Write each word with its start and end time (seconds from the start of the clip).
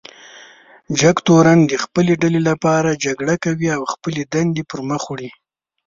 جګتورن 0.99 1.59
د 1.67 1.73
خپلې 1.83 2.13
ډلې 2.21 2.41
لپاره 2.49 2.99
جګړه 3.05 3.35
کوي 3.43 3.69
او 3.77 3.81
خپلې 3.93 4.21
دندې 4.33 4.63
پر 4.69 4.79
مخ 4.89 5.03
وړي. 5.11 5.29